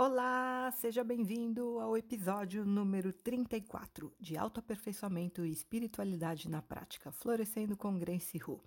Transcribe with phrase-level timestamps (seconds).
[0.00, 7.98] Olá, seja bem-vindo ao episódio número 34 de Autoaperfeiçoamento e Espiritualidade na Prática, Florescendo com
[7.98, 8.62] Grace Hu.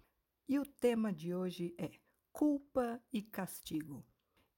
[0.46, 1.90] E o tema de hoje é
[2.34, 4.04] culpa e castigo.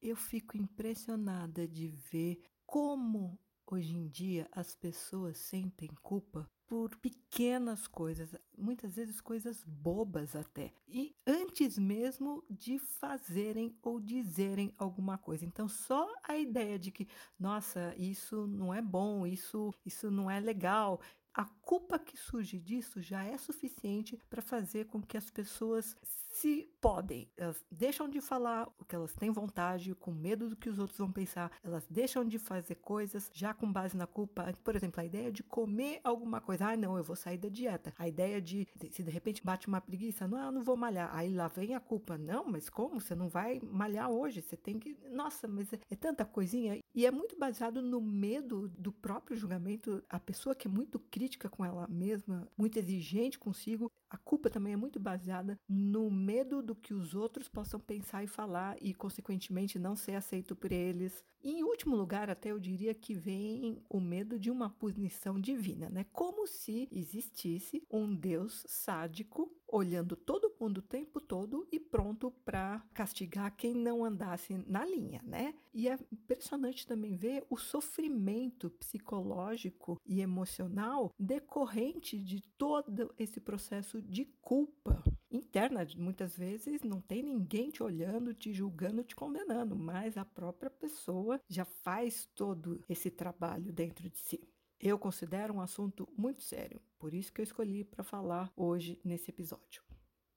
[0.02, 7.88] Eu fico impressionada de ver como hoje em dia as pessoas sentem culpa por pequenas
[7.88, 15.46] coisas, muitas vezes coisas bobas até, e antes mesmo de fazerem ou dizerem alguma coisa.
[15.46, 20.40] Então, só a ideia de que, nossa, isso não é bom, isso, isso não é
[20.40, 21.00] legal,
[21.34, 25.96] a culpa que surge disso já é suficiente para fazer com que as pessoas
[26.34, 30.68] se podem, elas deixam de falar o que elas têm vontade, com medo do que
[30.68, 34.52] os outros vão pensar, elas deixam de fazer coisas já com base na culpa.
[34.64, 37.94] Por exemplo, a ideia de comer alguma coisa, ah, não, eu vou sair da dieta.
[38.00, 41.16] A ideia de, se de repente bate uma preguiça, não, eu não vou malhar.
[41.16, 43.00] Aí lá vem a culpa, não, mas como?
[43.00, 44.98] Você não vai malhar hoje, você tem que.
[45.12, 46.80] Nossa, mas é, é tanta coisinha.
[46.96, 50.04] E é muito baseado no medo do próprio julgamento.
[50.10, 54.74] A pessoa que é muito crítica com ela mesma, muito exigente consigo, a culpa também
[54.74, 59.78] é muito baseada no medo do que os outros possam pensar e falar e, consequentemente,
[59.78, 61.24] não ser aceito por eles.
[61.44, 65.90] E, em último lugar, até eu diria que vem o medo de uma punição divina,
[65.90, 66.06] né?
[66.14, 72.82] Como se existisse um Deus sádico olhando todo mundo o tempo todo e pronto para
[72.94, 75.54] castigar quem não andasse na linha, né?
[75.74, 84.02] E é impressionante também ver o sofrimento psicológico e emocional decorrente de todo esse processo
[84.02, 85.04] de culpa
[85.36, 85.86] interna.
[85.98, 91.40] Muitas vezes não tem ninguém te olhando, te julgando, te condenando, mas a própria pessoa
[91.48, 94.40] já faz todo esse trabalho dentro de si.
[94.80, 99.30] Eu considero um assunto muito sério, por isso que eu escolhi para falar hoje nesse
[99.30, 99.93] episódio.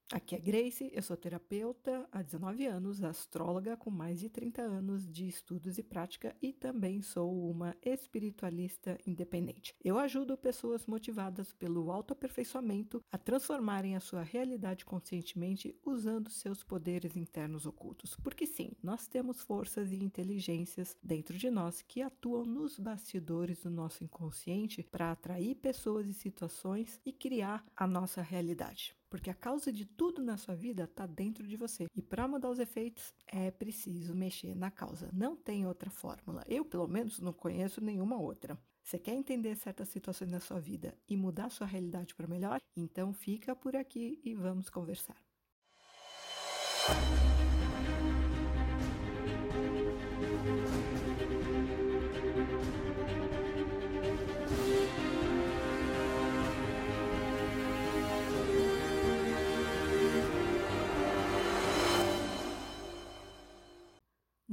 [0.09, 5.05] Aqui é Grace, eu sou terapeuta há 19 anos, astróloga com mais de 30 anos
[5.05, 9.75] de estudos e prática e também sou uma espiritualista independente.
[9.83, 17.17] Eu ajudo pessoas motivadas pelo autoaperfeiçoamento a transformarem a sua realidade conscientemente usando seus poderes
[17.17, 18.15] internos ocultos.
[18.23, 23.69] Porque sim, nós temos forças e inteligências dentro de nós que atuam nos bastidores do
[23.69, 29.71] nosso inconsciente para atrair pessoas e situações e criar a nossa realidade porque a causa
[29.71, 31.87] de tudo na sua vida está dentro de você.
[31.95, 35.09] E para mudar os efeitos, é preciso mexer na causa.
[35.13, 36.43] Não tem outra fórmula.
[36.47, 38.57] Eu, pelo menos, não conheço nenhuma outra.
[38.83, 42.61] Você quer entender certas situações na sua vida e mudar sua realidade para melhor?
[42.75, 45.17] Então fica por aqui e vamos conversar.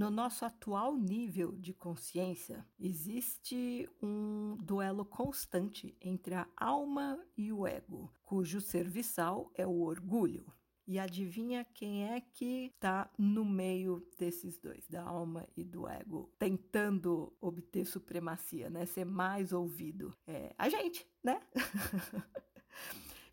[0.05, 7.67] No nosso atual nível de consciência, existe um duelo constante entre a alma e o
[7.67, 10.45] ego, cujo serviçal é o orgulho.
[10.87, 16.31] E adivinha quem é que está no meio desses dois, da alma e do ego,
[16.39, 18.85] tentando obter supremacia, né?
[18.85, 20.15] Ser mais ouvido?
[20.27, 21.41] É a gente, né?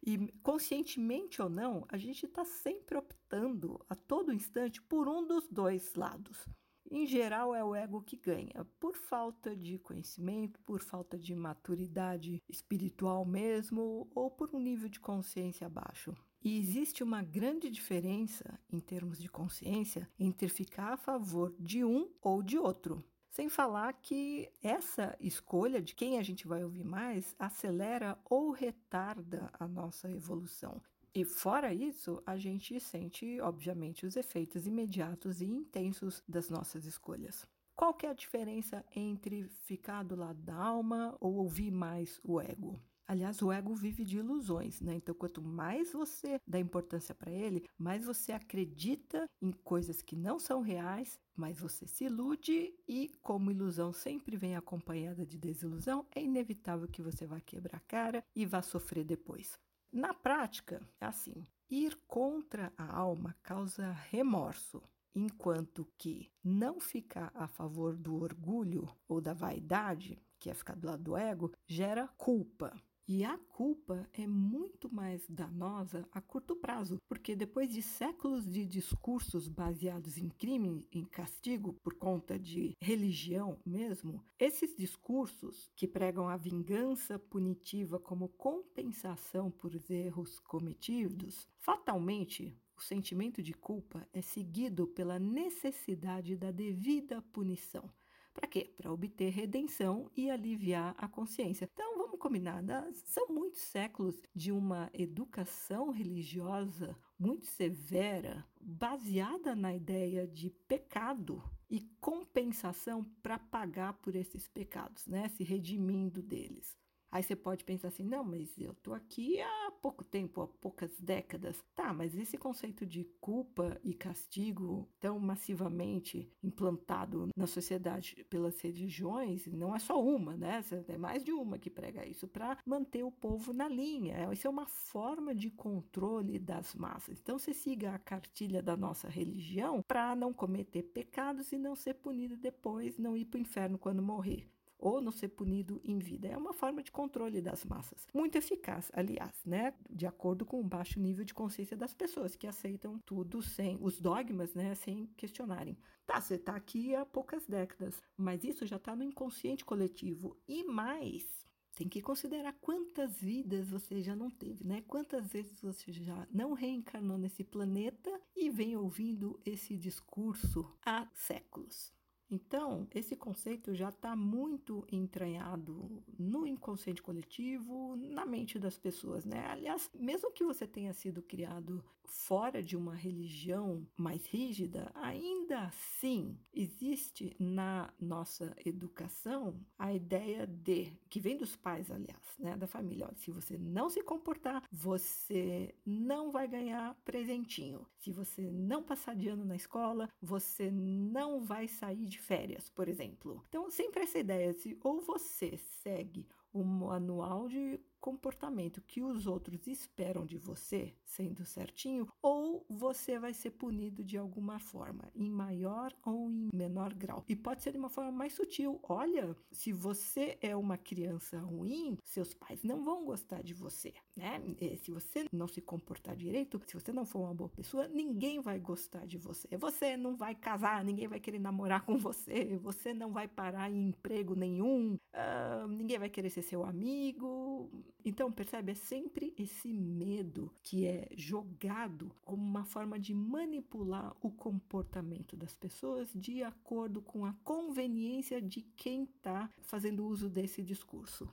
[0.03, 5.47] E conscientemente ou não, a gente está sempre optando a todo instante por um dos
[5.47, 6.47] dois lados.
[6.93, 12.43] Em geral, é o ego que ganha, por falta de conhecimento, por falta de maturidade
[12.49, 16.13] espiritual mesmo, ou por um nível de consciência baixo.
[16.43, 22.11] E existe uma grande diferença em termos de consciência entre ficar a favor de um
[22.21, 23.01] ou de outro.
[23.29, 29.49] Sem falar que essa escolha de quem a gente vai ouvir mais acelera ou retarda
[29.53, 30.81] a nossa evolução.
[31.13, 37.45] E fora isso, a gente sente, obviamente, os efeitos imediatos e intensos das nossas escolhas.
[37.75, 42.39] Qual que é a diferença entre ficar do lado da alma ou ouvir mais o
[42.39, 42.79] ego?
[43.07, 44.93] Aliás, o ego vive de ilusões, né?
[44.95, 50.39] Então, quanto mais você dá importância para ele, mais você acredita em coisas que não
[50.39, 56.21] são reais, mais você se ilude e, como ilusão sempre vem acompanhada de desilusão, é
[56.23, 59.59] inevitável que você vá quebrar a cara e vá sofrer depois.
[59.91, 64.81] Na prática, é assim: ir contra a alma causa remorso,
[65.13, 70.87] enquanto que não ficar a favor do orgulho ou da vaidade, que é ficar do
[70.87, 72.73] lado do ego, gera culpa.
[73.13, 78.65] E a culpa é muito mais danosa a curto prazo, porque depois de séculos de
[78.65, 86.29] discursos baseados em crime, em castigo por conta de religião mesmo, esses discursos que pregam
[86.29, 94.87] a vingança punitiva como compensação por erros cometidos, fatalmente o sentimento de culpa é seguido
[94.87, 97.91] pela necessidade da devida punição
[98.33, 98.73] Para quê?
[98.77, 101.69] Para obter redenção e aliviar a consciência.
[101.71, 102.63] Então, vamos combinar,
[103.05, 111.81] são muitos séculos de uma educação religiosa muito severa, baseada na ideia de pecado e
[111.99, 115.29] compensação para pagar por esses pecados, né?
[115.29, 116.80] Se redimindo deles.
[117.11, 120.97] Aí você pode pensar assim: não, mas eu estou aqui há pouco tempo, há poucas
[120.99, 121.61] décadas.
[121.75, 129.45] Tá, mas esse conceito de culpa e castigo tão massivamente implantado na sociedade pelas religiões,
[129.47, 130.63] não é só uma, né?
[130.87, 134.31] É mais de uma que prega isso para manter o povo na linha.
[134.31, 137.19] Isso é uma forma de controle das massas.
[137.19, 141.95] Então você siga a cartilha da nossa religião para não cometer pecados e não ser
[141.95, 144.47] punido depois, não ir para o inferno quando morrer
[144.81, 146.27] ou não ser punido em vida.
[146.27, 148.07] É uma forma de controle das massas.
[148.13, 149.73] Muito eficaz, aliás, né?
[149.89, 154.01] De acordo com o baixo nível de consciência das pessoas que aceitam tudo sem os
[154.01, 154.73] dogmas, né?
[154.75, 155.77] Sem questionarem.
[156.05, 160.35] Tá, você está aqui há poucas décadas, mas isso já está no inconsciente coletivo.
[160.47, 161.45] E mais,
[161.75, 164.81] tem que considerar quantas vidas você já não teve, né?
[164.87, 171.93] Quantas vezes você já não reencarnou nesse planeta e vem ouvindo esse discurso há séculos.
[172.31, 179.45] Então, esse conceito já está muito entranhado no inconsciente coletivo, na mente das pessoas, né?
[179.47, 186.37] Aliás, mesmo que você tenha sido criado fora de uma religião mais rígida, ainda assim
[186.53, 193.05] existe na nossa educação a ideia de, que vem dos pais, aliás, né, da família,
[193.05, 197.87] olha, se você não se comportar, você não vai ganhar presentinho.
[197.97, 202.87] Se você não passar de ano na escola, você não vai sair de férias, por
[202.87, 203.43] exemplo.
[203.47, 209.67] Então, sempre essa ideia de ou você segue o manual de comportamento que os outros
[209.67, 215.93] esperam de você, sendo certinho, ou você vai ser punido de alguma forma, em maior
[216.03, 217.23] ou em menor grau.
[217.29, 218.79] E pode ser de uma forma mais sutil.
[218.83, 224.41] Olha, se você é uma criança ruim, seus pais não vão gostar de você, né?
[224.59, 228.41] E se você não se comportar direito, se você não for uma boa pessoa, ninguém
[228.41, 229.47] vai gostar de você.
[229.57, 233.89] Você não vai casar, ninguém vai querer namorar com você, você não vai parar em
[233.89, 237.69] emprego nenhum, uh, ninguém vai querer ser seu amigo
[238.03, 238.71] então, percebe?
[238.71, 245.53] É sempre esse medo que é jogado como uma forma de manipular o comportamento das
[245.55, 251.29] pessoas de acordo com a conveniência de quem está fazendo uso desse discurso.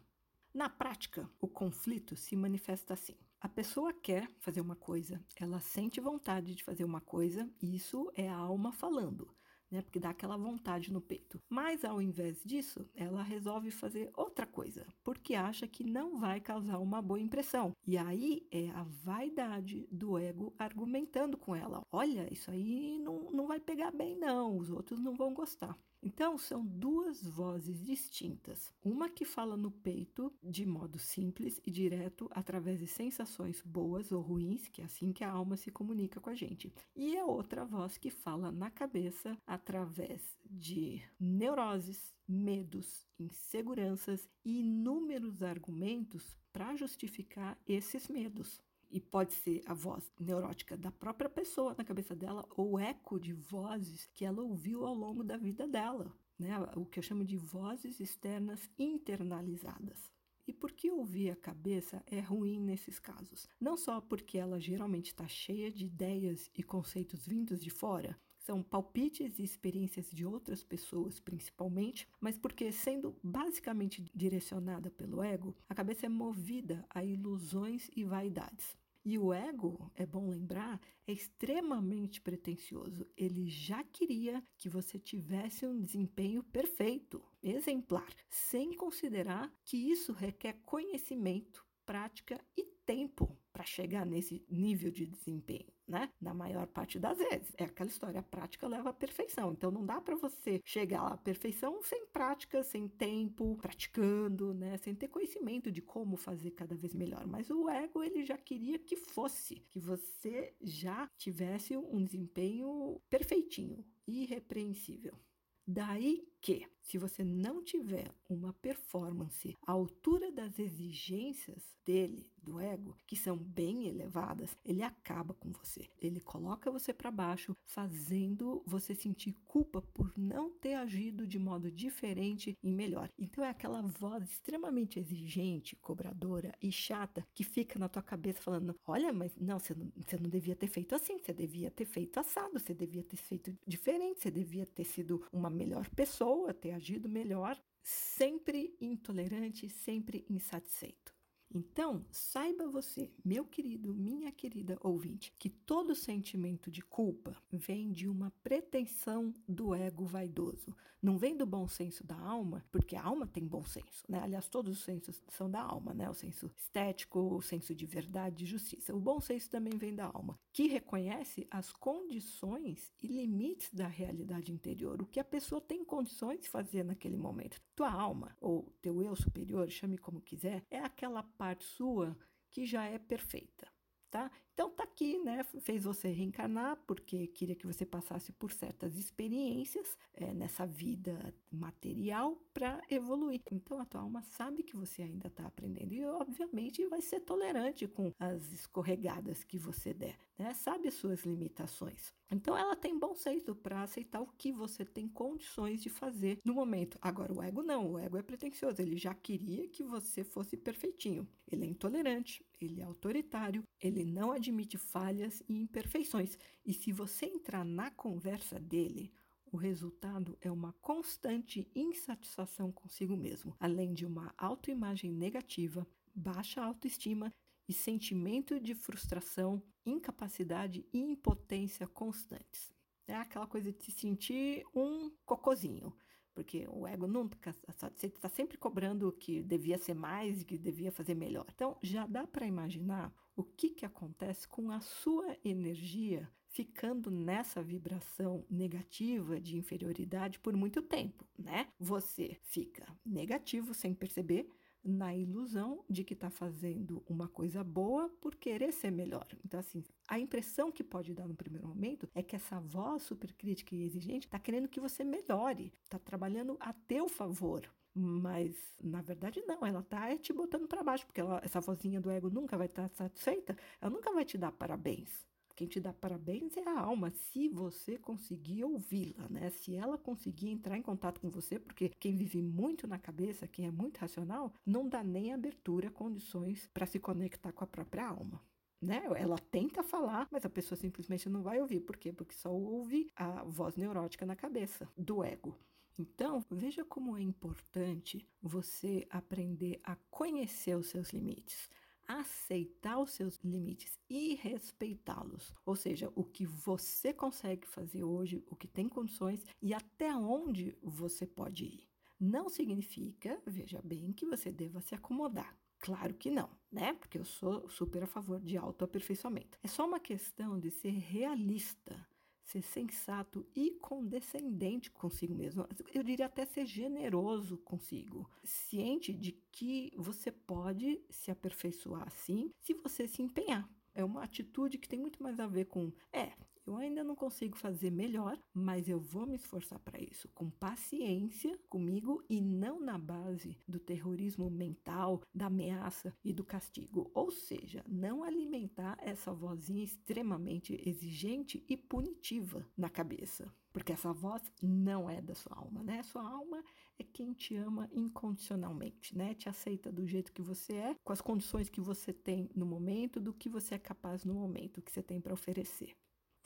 [0.53, 3.17] Na prática, o conflito se manifesta assim.
[3.41, 8.29] A pessoa quer fazer uma coisa, ela sente vontade de fazer uma coisa, isso é
[8.29, 9.38] a alma falando
[9.71, 9.83] né?
[9.83, 11.41] Porque dá aquela vontade no peito.
[11.49, 16.79] Mas ao invés disso, ela resolve fazer outra coisa, porque acha que não vai causar
[16.79, 17.73] uma boa impressão.
[17.87, 23.47] E aí é a vaidade do ego argumentando com ela: olha, isso aí não, não
[23.47, 25.77] vai pegar bem, não, os outros não vão gostar.
[26.03, 28.73] Então, são duas vozes distintas.
[28.85, 34.21] Uma que fala no peito de modo simples e direto através de sensações boas ou
[34.21, 36.73] ruins, que é assim que a alma se comunica com a gente.
[36.95, 45.43] E a outra voz que fala na cabeça através de neuroses, medos, inseguranças e inúmeros
[45.43, 48.61] argumentos para justificar esses medos.
[48.91, 53.33] E pode ser a voz neurótica da própria pessoa na cabeça dela ou eco de
[53.33, 56.59] vozes que ela ouviu ao longo da vida dela, né?
[56.75, 60.11] O que eu chamo de vozes externas internalizadas.
[60.47, 63.47] E por que ouvir a cabeça é ruim nesses casos?
[63.61, 68.19] Não só porque ela geralmente está cheia de ideias e conceitos vindos de fora,
[68.49, 75.55] são palpites e experiências de outras pessoas, principalmente, mas porque, sendo basicamente direcionada pelo ego,
[75.69, 78.75] a cabeça é movida a ilusões e vaidades.
[79.05, 83.07] E o ego, é bom lembrar, é extremamente pretensioso.
[83.15, 90.55] Ele já queria que você tivesse um desempenho perfeito, exemplar, sem considerar que isso requer
[90.65, 96.09] conhecimento, prática e tempo para chegar nesse nível de desempenho, né?
[96.21, 97.53] Na maior parte das vezes.
[97.57, 99.51] É aquela história, a prática leva à perfeição.
[99.53, 104.77] Então não dá para você chegar à perfeição sem prática, sem tempo, praticando, né?
[104.77, 107.27] Sem ter conhecimento de como fazer cada vez melhor.
[107.27, 113.85] Mas o ego, ele já queria que fosse, que você já tivesse um desempenho perfeitinho,
[114.07, 115.19] irrepreensível.
[115.67, 122.97] Daí que, se você não tiver uma performance à altura das exigências dele, do ego,
[123.07, 125.87] que são bem elevadas, ele acaba com você.
[126.01, 131.71] Ele coloca você para baixo, fazendo você sentir culpa por não ter agido de modo
[131.71, 133.11] diferente e melhor.
[133.19, 138.75] Então é aquela voz extremamente exigente, cobradora e chata que fica na tua cabeça falando:
[138.87, 142.19] olha, mas não, você não, você não devia ter feito assim, você devia ter feito
[142.19, 146.73] assado, você devia ter feito diferente, você devia ter sido uma melhor pessoa pessoa ter
[146.73, 151.18] agido melhor, sempre intolerante, sempre insatisfeito.
[151.51, 158.07] Então, saiba você, meu querido, minha querida ouvinte, que todo sentimento de culpa vem de
[158.07, 160.77] uma pretensão do ego vaidoso.
[161.01, 164.21] Não vem do bom senso da alma, porque a alma tem bom senso, né?
[164.23, 166.11] Aliás, todos os sensos são da alma, né?
[166.11, 168.95] O senso estético, o senso de verdade e justiça.
[168.95, 174.53] O bom senso também vem da alma, que reconhece as condições e limites da realidade
[174.53, 177.59] interior, o que a pessoa tem condições de fazer naquele momento.
[177.79, 182.19] Tua alma, ou teu eu superior, chame como quiser, é aquela parte sua
[182.51, 183.69] que já é perfeita,
[184.11, 184.33] tá?
[184.59, 185.45] Então tá aqui, né?
[185.61, 192.37] Fez você reencarnar porque queria que você passasse por certas experiências é, nessa vida material
[192.53, 193.41] para evoluir.
[193.53, 197.87] Então a tua alma sabe que você ainda está aprendendo e obviamente vai ser tolerante
[197.87, 200.53] com as escorregadas que você der, né?
[200.55, 202.13] Sabe as suas limitações.
[202.29, 206.53] Então ela tem bom senso para aceitar o que você tem condições de fazer no
[206.53, 206.99] momento.
[207.01, 211.29] Agora o ego não, o ego é pretensioso, ele já queria que você fosse perfeitinho.
[211.51, 216.39] Ele é intolerante, ele é autoritário, ele não admite admite falhas e imperfeições.
[216.65, 219.13] E se você entrar na conversa dele,
[219.53, 227.33] o resultado é uma constante insatisfação consigo mesmo, além de uma autoimagem negativa, baixa autoestima
[227.69, 232.73] e sentimento de frustração, incapacidade e impotência constantes.
[233.07, 235.95] É aquela coisa de se sentir um cocozinho,
[236.39, 241.45] porque o ego nunca está sempre cobrando que devia ser mais, que devia fazer melhor.
[241.53, 247.61] Então já dá para imaginar o que, que acontece com a sua energia ficando nessa
[247.61, 251.67] vibração negativa de inferioridade por muito tempo, né?
[251.77, 254.49] Você fica negativo sem perceber,
[254.89, 259.27] na ilusão de que está fazendo uma coisa boa por querer ser melhor.
[259.45, 263.75] Então, assim, a impressão que pode dar no primeiro momento é que essa voz supercrítica
[263.75, 267.71] e exigente está querendo que você melhore, está trabalhando a teu favor.
[267.95, 269.67] Mas, na verdade, não.
[269.67, 272.89] Ela tá te botando para baixo, porque ela, essa vozinha do ego nunca vai estar
[272.89, 273.57] tá satisfeita.
[273.81, 275.27] Ela nunca vai te dar parabéns.
[275.59, 279.51] Quem te dá parabéns é a alma, se você conseguir ouvi-la, né?
[279.51, 283.67] Se ela conseguir entrar em contato com você, porque quem vive muito na cabeça, quem
[283.67, 288.41] é muito racional, não dá nem abertura, condições para se conectar com a própria alma.
[288.81, 289.03] Né?
[289.17, 291.81] Ela tenta falar, mas a pessoa simplesmente não vai ouvir.
[291.81, 292.13] Por quê?
[292.13, 295.59] Porque só ouve a voz neurótica na cabeça do ego.
[295.99, 301.69] Então, veja como é importante você aprender a conhecer os seus limites,
[302.09, 305.53] aceitar os seus limites e respeitá-los.
[305.67, 310.77] Ou seja, o que você consegue fazer hoje, o que tem condições e até onde
[310.83, 311.89] você pode ir.
[312.19, 315.57] Não significa, veja bem, que você deva se acomodar.
[315.79, 316.95] Claro que não, né?
[316.95, 319.59] Porque eu sou super a favor de autoaperfeiçoamento.
[319.63, 322.05] É só uma questão de ser realista
[322.49, 325.69] ser sensato e condescendente consigo mesmo.
[325.93, 332.73] Eu diria até ser generoso consigo, ciente de que você pode se aperfeiçoar assim se
[332.73, 333.69] você se empenhar.
[333.95, 336.33] É uma atitude que tem muito mais a ver com, é,
[336.69, 341.59] eu ainda não consigo fazer melhor, mas eu vou me esforçar para isso, com paciência
[341.69, 347.11] comigo e não na base do terrorismo mental, da ameaça e do castigo.
[347.15, 353.51] Ou seja, não alimentar essa vozinha extremamente exigente e punitiva na cabeça.
[353.73, 356.03] Porque essa voz não é da sua alma, né?
[356.03, 356.63] Sua alma
[356.99, 359.35] é quem te ama incondicionalmente, né?
[359.35, 363.21] Te aceita do jeito que você é, com as condições que você tem no momento,
[363.21, 365.97] do que você é capaz no momento, que você tem para oferecer.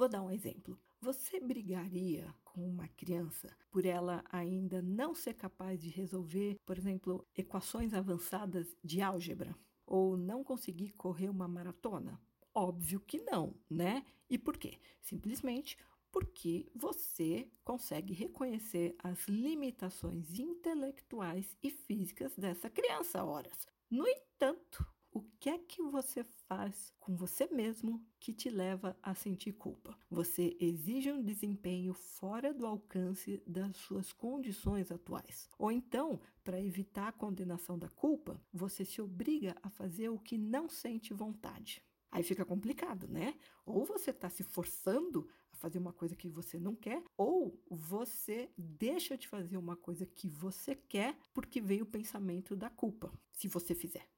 [0.02, 0.76] Vou dar um exemplo.
[1.00, 7.24] Você brigaria com uma criança por ela ainda não ser capaz de resolver, por exemplo,
[7.36, 9.56] equações avançadas de álgebra?
[9.86, 12.20] Ou não conseguir correr uma maratona?
[12.52, 14.04] Óbvio que não, né?
[14.28, 14.80] E por quê?
[15.00, 15.78] Simplesmente
[16.10, 23.68] porque você consegue reconhecer as limitações intelectuais e físicas dessa criança, horas.
[23.88, 29.14] No entanto, o que é que você faz com você mesmo que te leva a
[29.14, 29.96] sentir culpa?
[30.10, 35.50] Você exige um desempenho fora do alcance das suas condições atuais.
[35.58, 40.38] Ou então, para evitar a condenação da culpa, você se obriga a fazer o que
[40.38, 41.82] não sente vontade.
[42.10, 43.34] Aí fica complicado, né?
[43.66, 48.50] Ou você está se forçando a fazer uma coisa que você não quer, ou você
[48.56, 53.48] deixa de fazer uma coisa que você quer porque veio o pensamento da culpa, se
[53.48, 54.11] você fizer.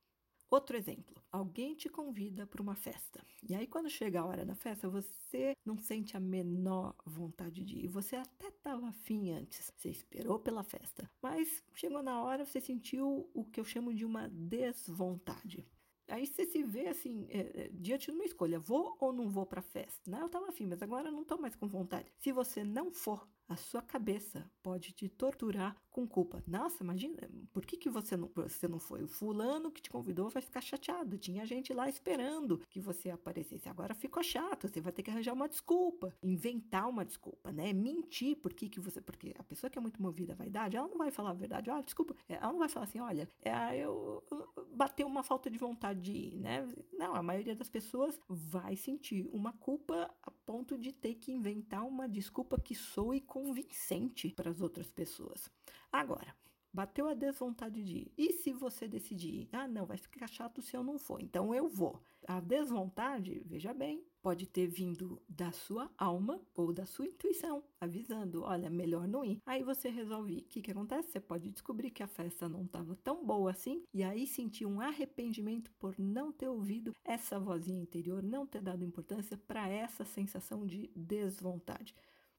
[0.55, 3.21] Outro exemplo: alguém te convida para uma festa.
[3.43, 7.81] E aí, quando chega a hora da festa, você não sente a menor vontade de
[7.81, 7.89] ir.
[7.89, 9.73] Você até estava afim antes.
[9.77, 11.11] Você esperou pela festa.
[11.21, 15.67] Mas chegou na hora, você sentiu o que eu chamo de uma desvontade.
[16.07, 19.59] Aí você se vê assim, é, diante de uma escolha, vou ou não vou para
[19.59, 20.09] a festa?
[20.09, 20.21] Né?
[20.21, 22.13] Eu estava afim, mas agora não estou mais com vontade.
[22.19, 26.43] Se você não for, a sua cabeça pode te torturar com culpa.
[26.47, 27.17] Nossa, imagina,
[27.53, 29.03] por que, que você, não, você não foi?
[29.03, 31.19] O fulano que te convidou vai ficar chateado.
[31.19, 33.69] Tinha gente lá esperando que você aparecesse.
[33.69, 37.73] Agora ficou chato, você vai ter que arranjar uma desculpa, inventar uma desculpa, né?
[37.73, 39.01] Mentir por que, que você.
[39.01, 41.71] Porque a pessoa que é muito movida à vaidade, ela não vai falar a verdade.
[41.71, 45.51] Olha, desculpa, é, ela não vai falar assim, olha, é, eu, eu bateu uma falta
[45.51, 46.69] de vontade de ir, né?
[46.93, 51.87] Não, a maioria das pessoas vai sentir uma culpa a ponto de ter que inventar
[51.87, 55.51] uma desculpa que soe convincente para as outras pessoas.
[55.91, 56.33] Agora,
[56.73, 58.13] bateu a desvontade de ir.
[58.17, 61.69] E se você decidir, ah, não, vai ficar chato se eu não for, então eu
[61.69, 62.01] vou.
[62.29, 68.43] A desvontade, veja bem, pode ter vindo da sua alma ou da sua intuição, avisando,
[68.43, 69.41] olha, melhor não ir.
[69.45, 71.11] Aí você resolve, o que, que acontece?
[71.11, 74.81] Você pode descobrir que a festa não estava tão boa assim e aí sentir um
[74.81, 80.65] arrependimento por não ter ouvido essa vozinha interior, não ter dado importância para essa sensação
[80.65, 81.95] de desvontade.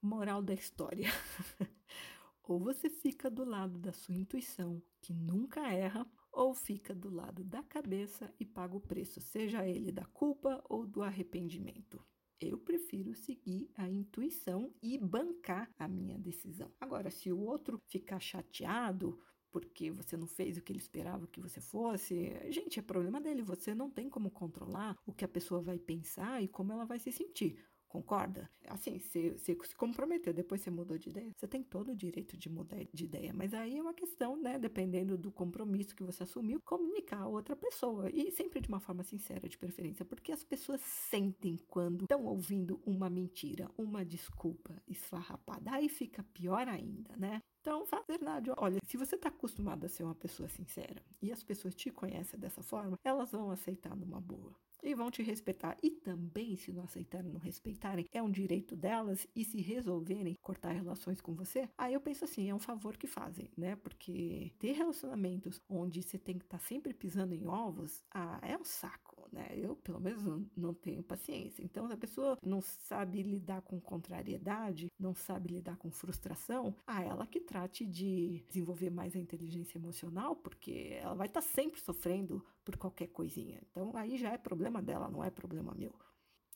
[0.05, 1.09] Moral da história.
[2.43, 7.43] ou você fica do lado da sua intuição, que nunca erra, ou fica do lado
[7.43, 12.05] da cabeça e paga o preço, seja ele da culpa ou do arrependimento.
[12.39, 16.71] Eu prefiro seguir a intuição e bancar a minha decisão.
[16.79, 19.19] Agora, se o outro ficar chateado
[19.55, 23.41] porque você não fez o que ele esperava que você fosse, gente, é problema dele.
[23.41, 26.99] Você não tem como controlar o que a pessoa vai pensar e como ela vai
[26.99, 27.57] se sentir.
[27.95, 28.49] Concorda?
[28.67, 32.49] Assim, você, se comprometeu, depois você mudou de ideia, você tem todo o direito de
[32.49, 33.31] mudar de ideia.
[33.33, 34.59] Mas aí é uma questão, né?
[34.59, 38.09] Dependendo do compromisso que você assumiu, comunicar a outra pessoa.
[38.11, 42.81] E sempre de uma forma sincera, de preferência, porque as pessoas sentem quando estão ouvindo
[42.85, 45.71] uma mentira, uma desculpa esfarrapada.
[45.71, 47.41] Aí fica pior ainda, né?
[47.61, 48.53] Então, fazer nada.
[48.57, 52.37] Olha, se você está acostumado a ser uma pessoa sincera e as pessoas te conhecem
[52.37, 54.53] dessa forma, elas vão aceitar numa boa
[54.85, 55.77] e vão te respeitar.
[55.81, 59.27] E também, se não aceitarem, não respeitarem, é um direito delas.
[59.35, 63.07] E se resolverem cortar relações com você, aí eu penso assim, é um favor que
[63.07, 63.75] fazem, né?
[63.75, 68.57] Porque ter relacionamentos onde você tem que estar tá sempre pisando em ovos, ah, é
[68.57, 69.49] um saco, né?
[69.53, 70.23] Eu, pelo menos,
[70.55, 71.61] não, tenho paciência.
[71.61, 76.97] Então, se a pessoa não sabe lidar com contrariedade, não sabe lidar com frustração, a
[76.97, 81.47] ah, ela que trate de desenvolver mais a inteligência emocional, porque ela vai estar tá
[81.47, 83.61] sempre sofrendo por qualquer coisinha.
[83.69, 85.93] Então, aí já é problema dela, não é problema meu.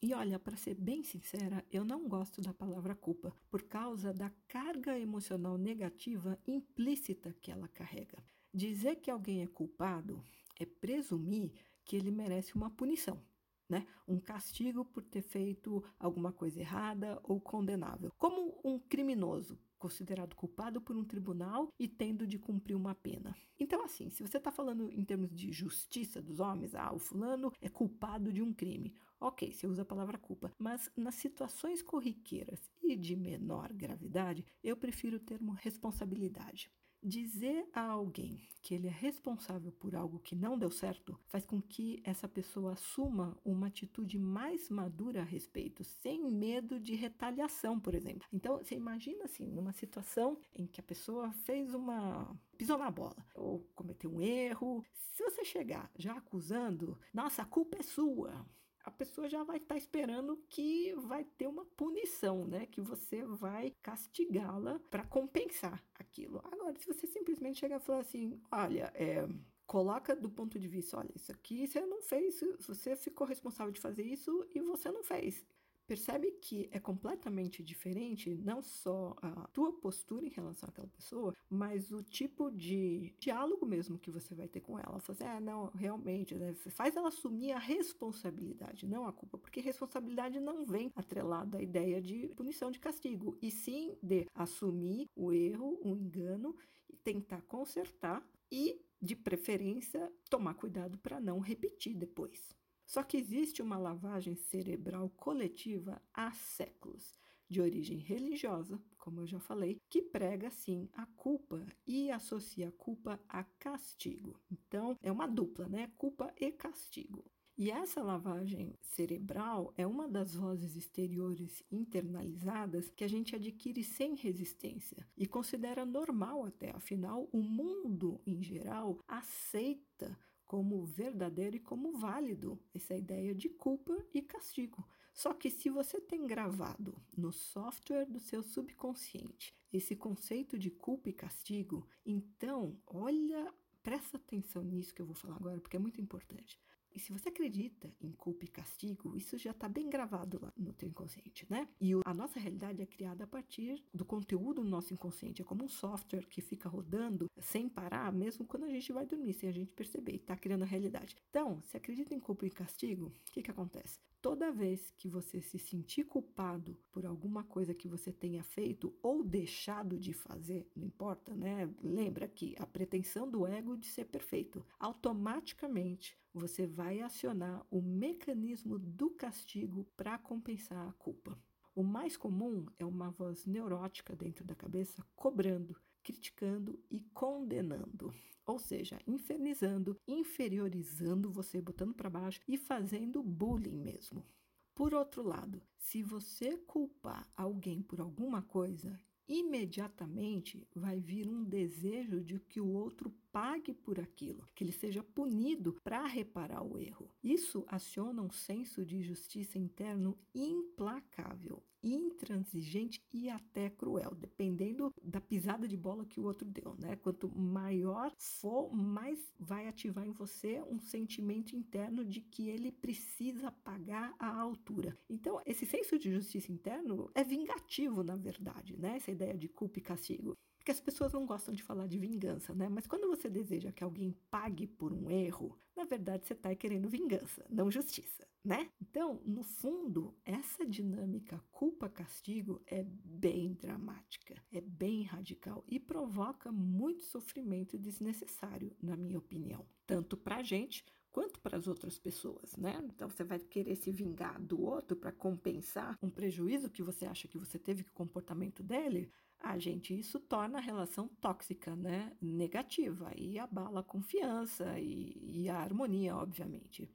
[0.02, 4.30] E olha, para ser bem sincera, eu não gosto da palavra culpa por causa da
[4.48, 8.24] carga emocional negativa implícita que ela carrega.
[8.54, 10.24] Dizer que alguém é culpado
[10.58, 11.52] é presumir
[11.90, 13.20] que ele merece uma punição,
[13.68, 13.88] né?
[14.08, 20.80] Um castigo por ter feito alguma coisa errada ou condenável, como um criminoso considerado culpado
[20.80, 23.36] por um tribunal e tendo de cumprir uma pena.
[23.58, 27.52] Então, assim, se você está falando em termos de justiça dos homens, ah, o fulano
[27.60, 28.94] é culpado de um crime.
[29.20, 34.78] Ok, você usa a palavra culpa, mas nas situações corriqueiras e de menor gravidade, eu
[34.78, 36.70] prefiro o termo responsabilidade.
[37.02, 41.62] Dizer a alguém que ele é responsável por algo que não deu certo faz com
[41.62, 47.96] que essa pessoa assuma uma atitude mais madura a respeito, sem medo de retaliação, por
[47.96, 48.28] exemplo.
[48.34, 53.26] Então, você imagina assim, numa situação em que a pessoa fez uma pisou na bola
[53.34, 58.46] ou cometeu um erro, se você chegar já acusando, nossa, a culpa é sua
[58.84, 62.66] a pessoa já vai estar tá esperando que vai ter uma punição, né?
[62.66, 66.42] Que você vai castigá-la para compensar aquilo.
[66.52, 69.28] Agora, se você simplesmente chegar e falar assim, olha, é,
[69.68, 73.80] coloca do ponto de vista, olha, isso aqui você não fez, você ficou responsável de
[73.80, 75.46] fazer isso e você não fez.
[75.90, 81.92] Percebe que é completamente diferente não só a tua postura em relação àquela pessoa, mas
[81.92, 85.00] o tipo de diálogo mesmo que você vai ter com ela.
[85.00, 86.54] Você assim, ah, não, realmente, né?
[86.54, 92.00] faz ela assumir a responsabilidade, não a culpa, porque responsabilidade não vem atrelada à ideia
[92.00, 96.56] de punição de castigo, e sim de assumir o erro, o engano
[96.88, 102.56] e tentar consertar e, de preferência, tomar cuidado para não repetir depois.
[102.90, 109.40] Só que existe uma lavagem cerebral coletiva há séculos, de origem religiosa, como eu já
[109.40, 114.42] falei, que prega sim a culpa e associa a culpa a castigo.
[114.52, 115.92] Então, é uma dupla, né?
[116.00, 117.24] Culpa e castigo.
[117.56, 124.16] E essa lavagem cerebral é uma das vozes exteriores internalizadas que a gente adquire sem
[124.16, 130.18] resistência e considera normal até, afinal, o mundo em geral aceita
[130.50, 134.84] como verdadeiro e como válido essa ideia de culpa e castigo.
[135.14, 141.08] Só que se você tem gravado no software do seu subconsciente esse conceito de culpa
[141.08, 146.02] e castigo, então olha, presta atenção nisso que eu vou falar agora, porque é muito
[146.02, 146.60] importante.
[146.94, 150.74] E se você acredita em culpa e castigo, isso já está bem gravado lá no
[150.74, 151.68] teu inconsciente, né?
[151.80, 155.42] E a nossa realidade é criada a partir do conteúdo do nosso inconsciente.
[155.42, 159.34] É como um software que fica rodando sem parar, mesmo quando a gente vai dormir,
[159.34, 161.16] sem a gente perceber, e está criando a realidade.
[161.30, 164.00] Então, se acredita em culpa e castigo, o que, que acontece?
[164.22, 169.24] Toda vez que você se sentir culpado por alguma coisa que você tenha feito ou
[169.24, 171.70] deixado de fazer, não importa, né?
[171.82, 178.80] Lembra que a pretensão do ego de ser perfeito, automaticamente você vai acionar o mecanismo
[178.80, 181.38] do castigo para compensar a culpa.
[181.76, 188.14] O mais comum é uma voz neurótica dentro da cabeça cobrando, criticando e condenando.
[188.46, 194.26] Ou seja, infernizando, inferiorizando você, botando para baixo e fazendo bullying mesmo.
[194.74, 198.98] Por outro lado, se você culpar alguém por alguma coisa,
[199.30, 205.04] imediatamente vai vir um desejo de que o outro pague por aquilo, que ele seja
[205.04, 207.12] punido para reparar o erro.
[207.24, 215.68] Isso aciona um senso de justiça interno implacável, intransigente e até cruel, dependendo da pisada
[215.68, 216.96] de bola que o outro deu, né?
[216.98, 223.52] Quanto maior for, mais vai ativar em você um sentimento interno de que ele precisa
[223.52, 224.98] pagar a altura.
[225.10, 228.98] Então, esse senso de justiça interno é vingativo, na verdade, né?
[228.98, 230.38] Essa ideia de culpa e castigo.
[230.70, 232.70] Porque as pessoas não gostam de falar de vingança, né?
[232.70, 236.88] Mas quando você deseja que alguém pague por um erro, na verdade você está querendo
[236.88, 238.70] vingança, não justiça, né?
[238.80, 247.02] Então, no fundo, essa dinâmica culpa-castigo é bem dramática, é bem radical e provoca muito
[247.02, 249.66] sofrimento desnecessário, na minha opinião.
[249.88, 252.80] Tanto para a gente quanto para as outras pessoas, né?
[252.86, 257.28] Então você vai querer se vingar do outro para compensar um prejuízo que você acha
[257.28, 259.12] que você teve com o comportamento dele.
[259.40, 262.16] Ah, gente, isso torna a relação tóxica, né?
[262.22, 266.90] Negativa e abala a confiança e, e a harmonia, obviamente.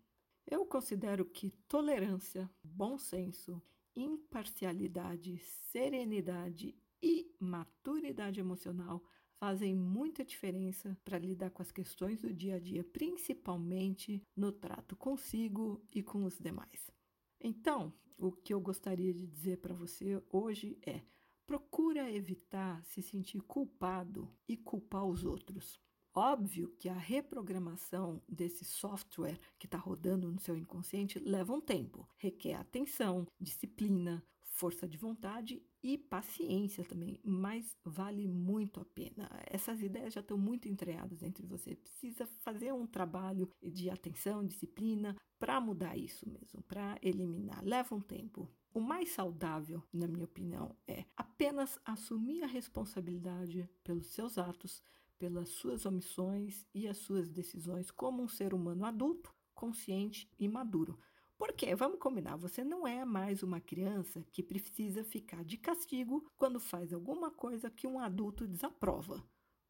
[0.46, 3.62] Eu considero que tolerância, bom senso,
[3.96, 9.03] imparcialidade, serenidade e maturidade emocional
[9.44, 14.96] fazem muita diferença para lidar com as questões do dia a dia, principalmente no trato
[14.96, 16.90] consigo e com os demais.
[17.38, 21.02] Então, o que eu gostaria de dizer para você hoje é:
[21.46, 25.78] procura evitar se sentir culpado e culpar os outros.
[26.14, 32.09] Óbvio que a reprogramação desse software que está rodando no seu inconsciente leva um tempo,
[32.16, 39.29] requer atenção, disciplina, força de vontade e paciência também, mas vale muito a pena.
[39.44, 41.77] Essas ideias já estão muito entreadas entre você.
[41.77, 47.62] Precisa fazer um trabalho de atenção, disciplina para mudar isso mesmo, para eliminar.
[47.62, 48.51] Leva um tempo.
[48.73, 54.83] O mais saudável, na minha opinião, é apenas assumir a responsabilidade pelos seus atos,
[55.18, 60.99] pelas suas omissões e as suas decisões como um ser humano adulto, consciente e maduro.
[61.46, 66.59] Porque, vamos combinar, você não é mais uma criança que precisa ficar de castigo quando
[66.59, 69.22] faz alguma coisa que um adulto desaprova,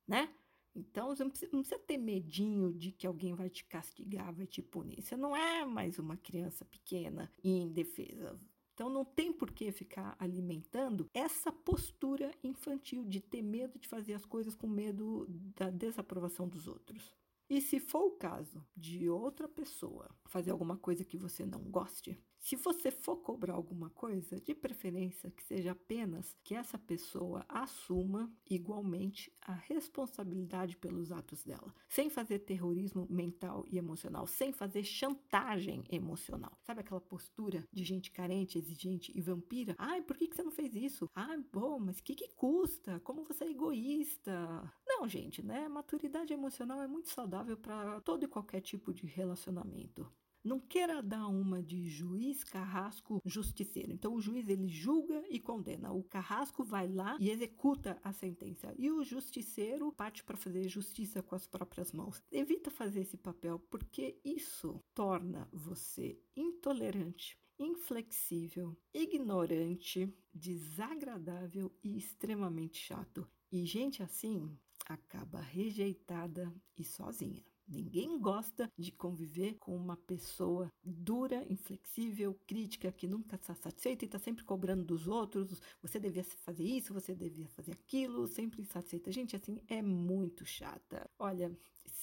[0.07, 0.33] né?
[0.73, 4.47] Então, você não precisa, não precisa, ter medinho de que alguém vai te castigar, vai
[4.47, 5.03] te punir.
[5.03, 8.39] Você não é mais uma criança pequena e indefesa.
[8.73, 14.15] Então não tem por que ficar alimentando essa postura infantil de ter medo de fazer
[14.15, 17.13] as coisas com medo da desaprovação dos outros.
[17.49, 22.19] E se for o caso de outra pessoa fazer alguma coisa que você não goste,
[22.45, 28.31] se você for cobrar alguma coisa, de preferência que seja apenas que essa pessoa assuma
[28.51, 35.85] igualmente a responsabilidade pelos atos dela, sem fazer terrorismo mental e emocional, sem fazer chantagem
[35.91, 36.53] emocional.
[36.61, 39.75] Sabe aquela postura de gente carente, exigente e vampira?
[39.79, 41.09] Ai, por que, você não fez isso?
[41.15, 43.01] Ai, bom, mas o que, que custa?
[43.01, 44.71] Como você é egoísta?
[44.97, 45.69] Não, gente, né?
[45.69, 50.09] Maturidade emocional é muito saudável para todo e qualquer tipo de relacionamento.
[50.43, 53.91] Não queira dar uma de juiz, carrasco, justiceiro.
[53.91, 55.91] Então o juiz ele julga e condena.
[55.91, 58.73] O carrasco vai lá e executa a sentença.
[58.79, 62.23] E o justiceiro parte para fazer justiça com as próprias mãos.
[62.31, 73.27] Evita fazer esse papel porque isso torna você intolerante, inflexível, ignorante, desagradável e extremamente chato.
[73.51, 77.43] E gente assim acaba rejeitada e sozinha.
[77.67, 84.07] Ninguém gosta de conviver com uma pessoa dura, inflexível, crítica, que nunca está satisfeita e
[84.07, 85.63] está sempre cobrando dos outros.
[85.81, 89.11] Você devia fazer isso, você devia fazer aquilo, sempre insatisfeita.
[89.11, 91.11] Gente, assim, é muito chata.
[91.19, 91.51] Olha,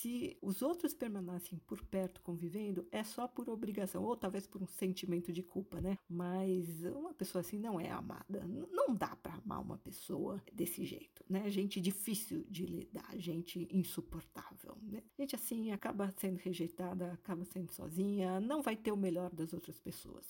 [0.02, 4.66] se os outros permanecem por perto convivendo, é só por obrigação, ou talvez por um
[4.66, 5.96] sentimento de culpa, né?
[6.10, 8.44] Mas uma pessoa assim não é amada.
[8.48, 11.48] Não dá para amar uma pessoa desse jeito, né?
[11.52, 15.04] Gente difícil de lidar, gente insuportável, né?
[15.20, 19.80] Gente assim acaba sendo rejeitada, acaba sendo sozinha, não vai ter o melhor das outras
[19.80, 20.26] pessoas.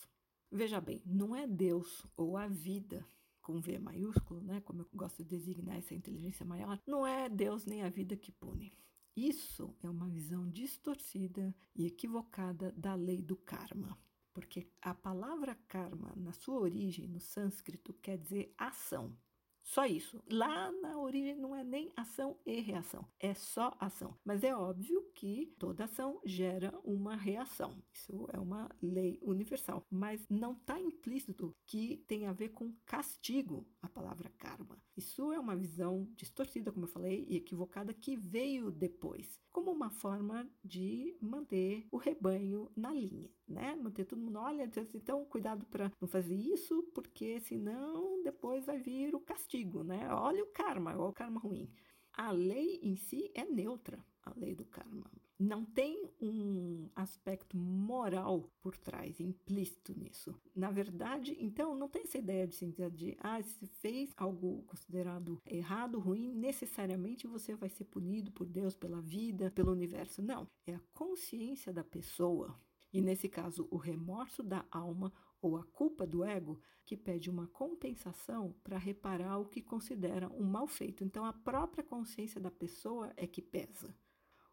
[0.52, 3.08] Veja bem, não é Deus ou a vida
[3.42, 7.66] com V maiúsculo, né, como eu gosto de designar essa inteligência maior, não é Deus
[7.66, 8.72] nem a vida que pune.
[9.16, 13.98] Isso é uma visão distorcida e equivocada da lei do karma.
[14.34, 19.18] Porque a palavra karma, na sua origem, no sânscrito, quer dizer ação.
[19.64, 20.22] Só isso.
[20.30, 24.18] Lá na origem não é nem ação e reação, é só ação.
[24.26, 27.82] Mas é óbvio que toda ação gera uma reação.
[27.94, 29.86] Isso é uma lei universal.
[29.90, 34.82] Mas não está implícito que tem a ver com castigo a palavra karma.
[34.96, 39.90] Isso é uma visão distorcida, como eu falei, e equivocada que veio depois, como uma
[39.90, 43.76] forma de manter o rebanho na linha, né?
[43.76, 49.16] Manter todo mundo, olha, então cuidado para não fazer isso, porque senão depois vai vir
[49.16, 49.51] o castigo,
[49.84, 50.08] né?
[50.14, 51.70] Olha o karma, olha o karma ruim.
[52.14, 55.10] A lei em si é neutra, a lei do karma
[55.42, 60.40] não tem um aspecto moral por trás, implícito nisso.
[60.56, 65.42] Na verdade, então, não tem essa ideia de, assim, de ah, se fez algo considerado
[65.44, 70.22] errado, ruim, necessariamente você vai ser punido por Deus, pela vida, pelo universo.
[70.22, 72.56] Não, é a consciência da pessoa.
[72.94, 77.48] E nesse caso, o remorso da alma ou a culpa do ego que pede uma
[77.48, 81.04] compensação para reparar o que considera um mal feito.
[81.04, 83.96] Então, a própria consciência da pessoa é que pesa.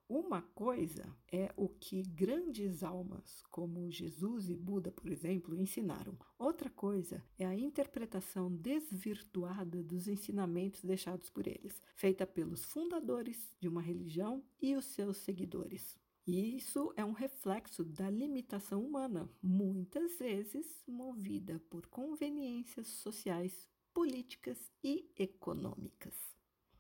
[0.09, 6.19] Uma coisa é o que grandes almas, como Jesus e Buda, por exemplo, ensinaram.
[6.39, 13.69] Outra coisa é a interpretação desvirtuada dos ensinamentos deixados por eles, feita pelos fundadores de
[13.69, 15.99] uma religião e os seus seguidores.
[16.29, 24.71] E isso é um reflexo da limitação humana, muitas vezes movida por conveniências sociais, políticas
[24.85, 26.15] e econômicas.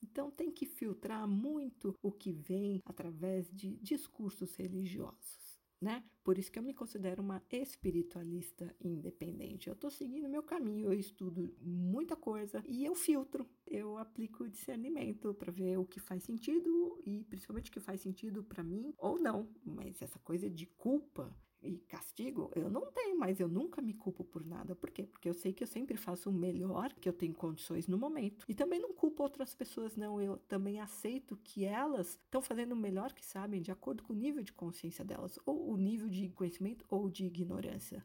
[0.01, 5.48] Então, tem que filtrar muito o que vem através de discursos religiosos.
[5.81, 6.03] Né?
[6.25, 9.69] Por isso que eu me considero uma espiritualista independente.
[9.69, 15.33] Eu estou seguindo meu caminho, eu estudo muita coisa e eu filtro, eu aplico discernimento
[15.35, 19.21] para ver o que faz sentido e principalmente o que faz sentido para mim ou
[19.21, 19.49] não.
[19.65, 24.25] Mas essa coisa de culpa e castigo, eu não tenho, mas eu nunca me culpo
[24.25, 24.75] por nada.
[24.77, 25.05] Por quê?
[25.05, 28.45] Porque eu sei que eu sempre faço o melhor que eu tenho condições no momento.
[28.49, 30.21] E também não culpo outras pessoas, não.
[30.21, 34.17] Eu também aceito que elas estão fazendo o melhor que sabem, de acordo com o
[34.17, 38.05] nível de consciência delas, ou o nível de conhecimento ou de ignorância.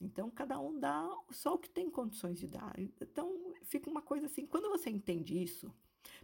[0.00, 2.74] Então, cada um dá só o que tem condições de dar.
[2.78, 5.72] Então, fica uma coisa assim: quando você entende isso,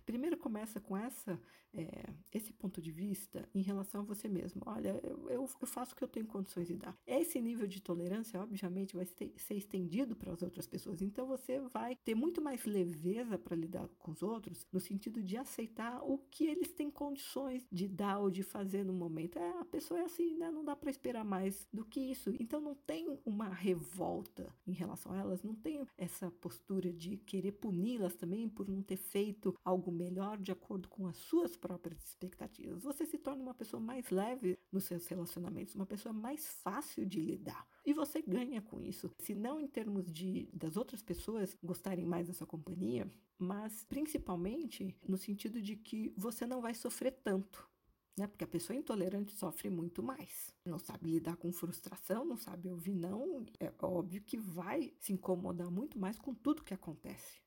[0.05, 1.41] Primeiro começa com essa,
[1.73, 4.63] é, esse ponto de vista em relação a você mesmo.
[4.67, 6.97] Olha, eu, eu, faço o que eu tenho condições de dar.
[7.07, 11.01] Esse nível de tolerância, obviamente, vai ser, estendido para as outras pessoas.
[11.03, 15.37] Então você vai ter muito mais leveza para lidar com os outros, no sentido de
[15.37, 19.39] aceitar o que eles têm condições de dar ou de fazer no momento.
[19.39, 20.51] É, a pessoa é assim, né?
[20.51, 22.35] Não dá para esperar mais do que isso.
[22.41, 27.53] Então não tem uma revolta em relação a elas, não tem essa postura de querer
[27.53, 29.55] puni-las também por não ter feito
[29.93, 32.83] melhor de acordo com as suas próprias expectativas.
[32.83, 37.21] Você se torna uma pessoa mais leve nos seus relacionamentos, uma pessoa mais fácil de
[37.21, 37.67] lidar.
[37.85, 39.11] E você ganha com isso.
[39.19, 44.97] Se não em termos de das outras pessoas gostarem mais da sua companhia, mas principalmente
[45.07, 47.69] no sentido de que você não vai sofrer tanto.
[48.17, 48.27] Né?
[48.27, 50.55] Porque a pessoa intolerante sofre muito mais.
[50.65, 53.47] Não sabe lidar com frustração, não sabe ouvir não.
[53.59, 57.41] É óbvio que vai se incomodar muito mais com tudo que acontece.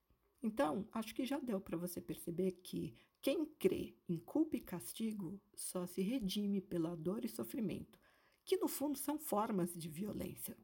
[0.43, 5.41] Então, acho que já deu para você perceber que quem crê em culpa e castigo
[5.55, 7.97] só se redime pela dor e sofrimento,
[8.45, 10.57] que no fundo são formas de violência.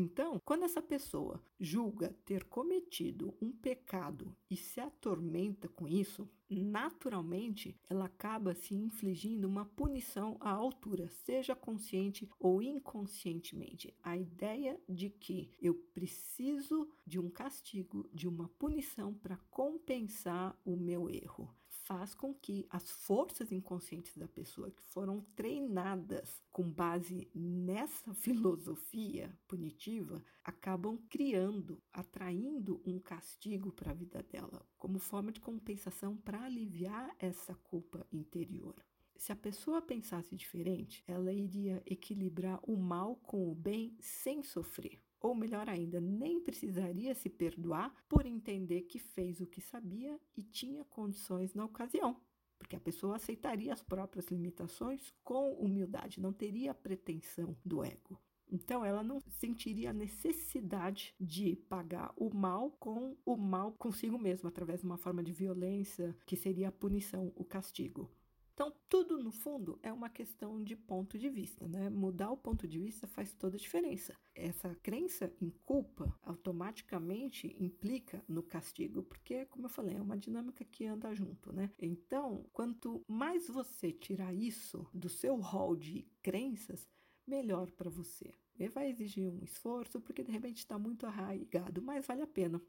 [0.00, 7.74] Então, quando essa pessoa julga ter cometido um pecado e se atormenta com isso, naturalmente
[7.90, 13.92] ela acaba se infligindo uma punição à altura, seja consciente ou inconscientemente.
[14.00, 20.76] A ideia de que eu preciso de um castigo, de uma punição para compensar o
[20.76, 21.52] meu erro
[21.88, 29.34] faz com que as forças inconscientes da pessoa que foram treinadas com base nessa filosofia
[29.48, 36.42] punitiva acabam criando, atraindo um castigo para a vida dela, como forma de compensação para
[36.42, 38.76] aliviar essa culpa interior.
[39.16, 45.07] Se a pessoa pensasse diferente, ela iria equilibrar o mal com o bem sem sofrer.
[45.20, 50.42] Ou melhor ainda, nem precisaria se perdoar por entender que fez o que sabia e
[50.42, 52.20] tinha condições na ocasião.
[52.58, 58.20] Porque a pessoa aceitaria as próprias limitações com humildade, não teria pretensão do ego.
[58.50, 64.48] Então, ela não sentiria a necessidade de pagar o mal com o mal consigo mesma,
[64.48, 68.10] através de uma forma de violência, que seria a punição, o castigo.
[68.58, 71.88] Então, tudo no fundo é uma questão de ponto de vista, né?
[71.88, 74.16] Mudar o ponto de vista faz toda a diferença.
[74.34, 80.64] Essa crença em culpa automaticamente implica no castigo, porque, como eu falei, é uma dinâmica
[80.64, 81.70] que anda junto, né?
[81.78, 86.84] Então, quanto mais você tirar isso do seu rol de crenças,
[87.28, 88.34] melhor para você.
[88.58, 92.60] Ele vai exigir um esforço, porque de repente está muito arraigado, mas vale a pena.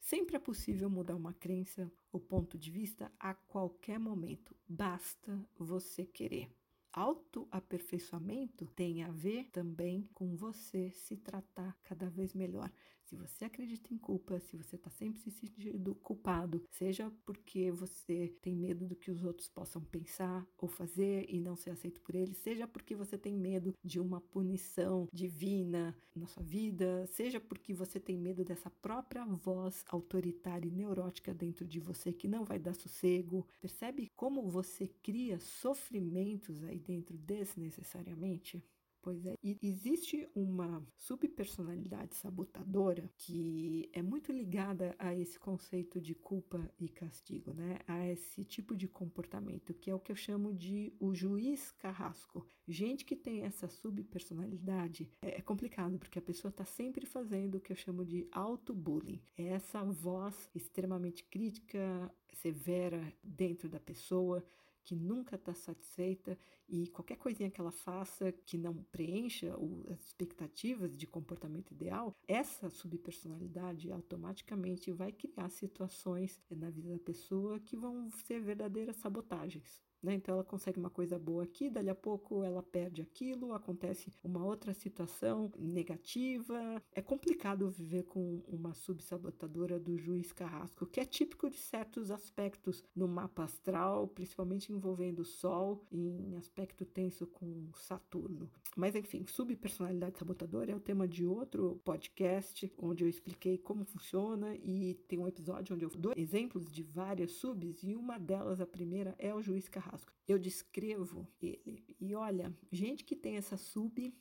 [0.00, 6.04] Sempre é possível mudar uma crença ou ponto de vista a qualquer momento, basta você
[6.04, 6.50] querer.
[6.92, 12.70] Autoaperfeiçoamento tem a ver também com você se tratar cada vez melhor.
[13.04, 18.34] Se você acredita em culpa, se você está sempre se sentindo culpado, seja porque você
[18.40, 22.14] tem medo do que os outros possam pensar ou fazer e não ser aceito por
[22.14, 27.74] eles, seja porque você tem medo de uma punição divina na sua vida, seja porque
[27.74, 32.58] você tem medo dessa própria voz autoritária e neurótica dentro de você que não vai
[32.58, 33.46] dar sossego.
[33.60, 38.64] Percebe como você cria sofrimentos aí dentro desnecessariamente?
[39.04, 46.14] Pois é, e existe uma subpersonalidade sabotadora que é muito ligada a esse conceito de
[46.14, 47.80] culpa e castigo, né?
[47.86, 52.46] A esse tipo de comportamento, que é o que eu chamo de o juiz carrasco.
[52.66, 57.60] Gente que tem essa subpersonalidade é, é complicado, porque a pessoa está sempre fazendo o
[57.60, 59.20] que eu chamo de auto-bullying.
[59.36, 64.42] É essa voz extremamente crítica, severa dentro da pessoa,
[64.84, 69.54] que nunca está satisfeita e qualquer coisinha que ela faça que não preencha
[69.90, 77.60] as expectativas de comportamento ideal, essa subpersonalidade automaticamente vai criar situações na vida da pessoa
[77.60, 79.83] que vão ser verdadeiras sabotagens.
[80.04, 80.12] Né?
[80.14, 84.44] Então ela consegue uma coisa boa aqui, dali a pouco ela perde aquilo, acontece uma
[84.44, 86.82] outra situação negativa.
[86.92, 92.84] É complicado viver com uma subsabotadora do juiz carrasco, que é típico de certos aspectos
[92.94, 98.50] no mapa astral, principalmente envolvendo o Sol em aspecto tenso com Saturno.
[98.76, 104.54] Mas enfim, subpersonalidade sabotadora é o tema de outro podcast onde eu expliquei como funciona
[104.56, 108.66] e tem um episódio onde eu dou exemplos de várias subs e uma delas, a
[108.66, 109.93] primeira, é o juiz carrasco
[110.26, 111.84] eu descrevo ele.
[112.00, 114.14] E olha, gente que tem essa sub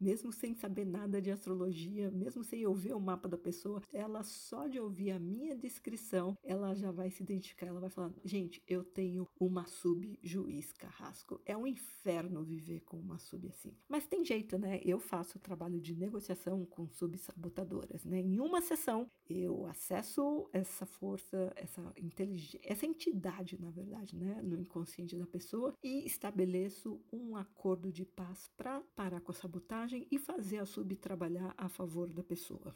[0.00, 4.66] mesmo sem saber nada de astrologia, mesmo sem ouvir o mapa da pessoa, ela só
[4.66, 8.84] de ouvir a minha descrição, ela já vai se identificar, ela vai falar: gente, eu
[8.84, 11.40] tenho uma sub juiz carrasco.
[11.44, 13.74] É um inferno viver com uma sub assim.
[13.88, 14.80] Mas tem jeito, né?
[14.84, 18.20] Eu faço trabalho de negociação com subsabotadoras, né?
[18.20, 24.40] Em uma sessão, eu acesso essa força, essa inteligência, essa entidade, na verdade, né?
[24.42, 29.85] No inconsciente da pessoa e estabeleço um acordo de paz para parar com a sabotagem
[29.92, 32.74] e fazer a sub trabalhar a favor da pessoa.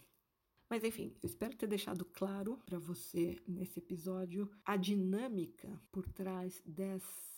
[0.68, 6.62] Mas enfim, eu espero ter deixado claro para você nesse episódio a dinâmica por trás
[6.64, 7.29] dessa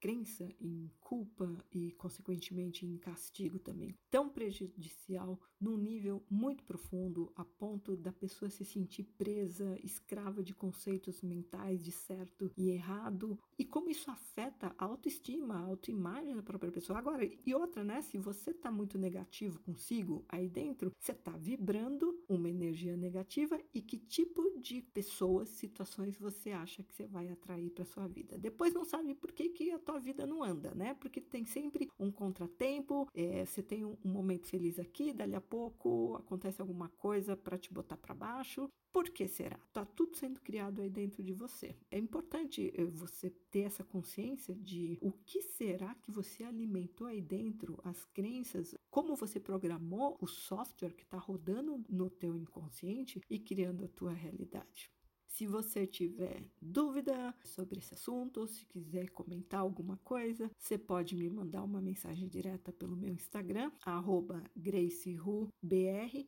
[0.00, 7.44] crença em culpa e, consequentemente, em castigo também, tão prejudicial num nível muito profundo, a
[7.44, 13.64] ponto da pessoa se sentir presa, escrava de conceitos mentais de certo e errado, e
[13.64, 16.98] como isso afeta a autoestima, a autoimagem da própria pessoa.
[16.98, 18.02] Agora, e outra, né?
[18.02, 23.80] Se você tá muito negativo consigo aí dentro, você tá vibrando uma energia negativa e
[23.80, 28.38] que tipo de pessoas, situações você acha que você vai atrair para sua vida.
[28.38, 30.94] Depois não sabe por que, que a tua vida não anda, né?
[30.94, 35.40] Porque tem sempre um contratempo, é, você tem um, um momento feliz aqui, dali a
[35.40, 38.68] pouco acontece alguma coisa para te botar para baixo.
[38.92, 39.58] Por que será?
[39.72, 41.76] Tá tudo sendo criado aí dentro de você.
[41.90, 47.20] É importante eh, você ter essa consciência de o que será que você alimentou aí
[47.20, 53.38] dentro, as crenças, como você programou o software que está rodando no teu inconsciente e
[53.38, 54.90] criando a tua realidade.
[55.28, 61.30] Se você tiver dúvida sobre esse assunto, se quiser comentar alguma coisa, você pode me
[61.30, 66.26] mandar uma mensagem direta pelo meu Instagram, arroba GraceRuBR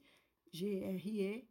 [0.52, 1.46] G-R-E-I-C-Y-H-O-O-B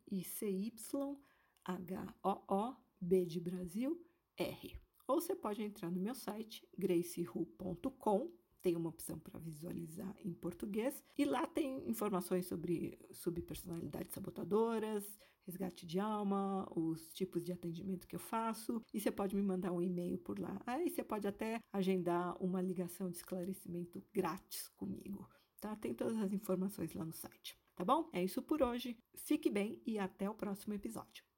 [3.25, 4.05] de Brasil,
[4.37, 4.75] R.
[5.07, 8.29] Ou você pode entrar no meu site, gracehu.com,
[8.61, 15.85] tem uma opção para visualizar em português, e lá tem informações sobre subpersonalidades sabotadoras, resgate
[15.85, 19.81] de alma, os tipos de atendimento que eu faço, e você pode me mandar um
[19.81, 20.61] e-mail por lá.
[20.65, 25.27] Aí você pode até agendar uma ligação de esclarecimento grátis comigo,
[25.59, 25.75] tá?
[25.75, 28.09] Tem todas as informações lá no site tá bom?
[28.11, 28.97] É isso por hoje.
[29.15, 31.28] Fique bem e até o próximo episódio.